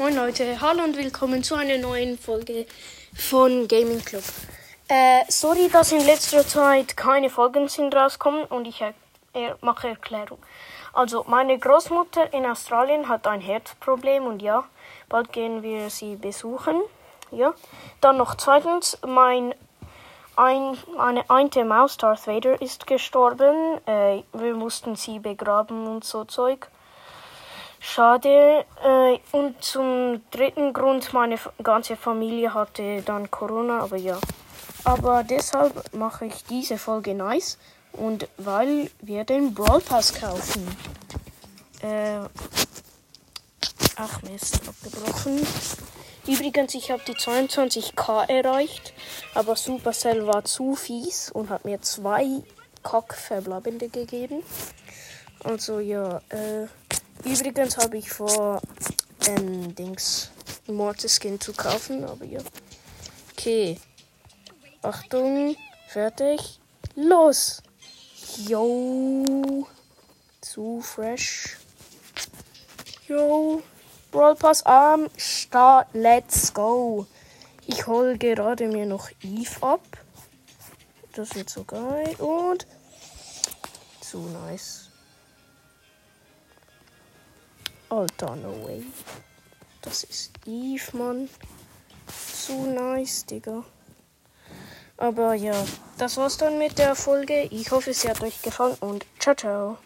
Moin 0.00 0.14
Leute, 0.14 0.60
hallo 0.60 0.84
und 0.84 0.96
willkommen 0.96 1.42
zu 1.42 1.56
einer 1.56 1.76
neuen 1.76 2.16
Folge 2.16 2.66
von 3.16 3.66
Gaming 3.66 3.98
Club. 4.04 4.22
Äh, 4.86 5.24
sorry, 5.26 5.68
dass 5.72 5.90
in 5.90 6.06
letzter 6.06 6.46
Zeit 6.46 6.96
keine 6.96 7.28
Folgen 7.28 7.66
sind 7.66 7.92
rauskommen 7.96 8.44
und 8.44 8.68
ich 8.68 8.80
er 8.80 8.94
mache 9.60 9.88
Erklärung. 9.88 10.38
Also, 10.92 11.24
meine 11.26 11.58
Großmutter 11.58 12.32
in 12.32 12.46
Australien 12.46 13.08
hat 13.08 13.26
ein 13.26 13.40
Herzproblem 13.40 14.24
und 14.26 14.40
ja, 14.40 14.62
bald 15.08 15.32
gehen 15.32 15.64
wir 15.64 15.90
sie 15.90 16.14
besuchen. 16.14 16.80
Ja. 17.32 17.54
Dann 18.00 18.18
noch 18.18 18.36
zweitens, 18.36 18.98
mein 19.04 19.52
ein, 20.36 20.78
eine 20.96 21.64
Maus, 21.64 21.96
Darth 21.96 22.28
Vader, 22.28 22.62
ist 22.62 22.86
gestorben. 22.86 23.80
Äh, 23.84 24.22
wir 24.32 24.54
mussten 24.54 24.94
sie 24.94 25.18
begraben 25.18 25.88
und 25.88 26.04
so 26.04 26.22
Zeug. 26.24 26.68
Schade. 27.80 28.64
Äh, 28.84 29.18
und 29.32 29.62
zum 29.62 30.22
dritten 30.30 30.72
Grund, 30.72 31.12
meine 31.12 31.38
ganze 31.62 31.96
Familie 31.96 32.54
hatte 32.54 33.02
dann 33.02 33.30
Corona, 33.30 33.80
aber 33.80 33.96
ja. 33.96 34.18
Aber 34.84 35.24
deshalb 35.24 35.94
mache 35.94 36.26
ich 36.26 36.44
diese 36.44 36.78
Folge 36.78 37.14
nice. 37.14 37.58
Und 37.92 38.28
weil 38.36 38.90
wir 39.00 39.24
den 39.24 39.54
Brawl 39.54 39.80
Pass 39.80 40.14
kaufen. 40.14 40.66
Äh, 41.82 42.20
ach 43.96 44.22
Mist, 44.22 44.60
abgebrochen. 44.66 45.46
Übrigens, 46.26 46.74
ich 46.74 46.90
habe 46.90 47.02
die 47.06 47.14
22k 47.14 48.28
erreicht, 48.28 48.92
aber 49.34 49.56
Supercell 49.56 50.26
war 50.26 50.44
zu 50.44 50.74
fies 50.74 51.30
und 51.30 51.48
hat 51.48 51.64
mir 51.64 51.80
zwei 51.80 52.42
Kack-Verbleibende 52.82 53.88
gegeben. 53.88 54.42
Also 55.42 55.80
ja, 55.80 56.20
äh, 56.28 56.66
übrigens 57.24 57.76
habe 57.76 57.98
ich 57.98 58.10
vor, 58.10 58.60
ähm, 59.26 59.74
Dings, 59.74 60.30
Mortis 60.66 61.18
Skin 61.20 61.40
zu 61.40 61.52
kaufen, 61.52 62.04
aber 62.04 62.24
ja. 62.24 62.40
Okay. 63.32 63.78
Achtung, 64.82 65.56
fertig, 65.88 66.60
los! 66.94 67.62
Yo! 68.46 69.66
Zu 70.40 70.80
fresh. 70.80 71.56
Yo! 73.08 73.62
Brawl 74.10 74.36
Pass 74.36 74.64
am 74.64 75.08
Start. 75.16 75.88
Let's 75.92 76.54
go. 76.54 77.06
Ich 77.66 77.86
hole 77.86 78.16
gerade 78.16 78.68
mir 78.68 78.86
noch 78.86 79.10
Eve 79.22 79.62
ab. 79.62 79.82
Das 81.14 81.34
wird 81.34 81.50
so 81.50 81.64
geil. 81.64 82.14
Und 82.18 82.66
zu 84.00 84.18
nice. 84.18 84.87
Alter, 87.90 88.36
no 88.36 88.52
way. 88.66 88.84
Das 89.82 90.04
ist 90.04 90.32
Eve, 90.46 90.96
Mann. 90.96 91.28
Zu 92.06 92.66
nice, 92.66 93.24
Digga. 93.26 93.64
Aber 94.96 95.34
ja, 95.34 95.54
das 95.96 96.16
war's 96.16 96.36
dann 96.36 96.58
mit 96.58 96.78
der 96.78 96.94
Folge. 96.94 97.44
Ich 97.50 97.70
hoffe, 97.70 97.94
sie 97.94 98.08
hat 98.08 98.20
euch 98.20 98.42
gefallen 98.42 98.76
und 98.80 99.06
ciao, 99.18 99.34
ciao. 99.34 99.78